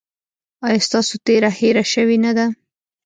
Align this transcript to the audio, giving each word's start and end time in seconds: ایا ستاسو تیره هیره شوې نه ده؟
ایا 0.67 0.79
ستاسو 0.87 1.13
تیره 1.25 1.49
هیره 1.59 1.83
شوې 1.93 2.17
نه 2.25 2.31
ده؟ 2.37 2.45